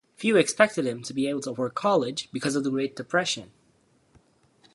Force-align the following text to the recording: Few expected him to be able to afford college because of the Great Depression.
Few 0.17 0.35
expected 0.35 0.87
him 0.87 1.03
to 1.03 1.13
be 1.13 1.27
able 1.27 1.41
to 1.41 1.51
afford 1.51 1.75
college 1.75 2.27
because 2.33 2.55
of 2.55 2.63
the 2.63 2.71
Great 2.71 2.95
Depression. 2.95 3.51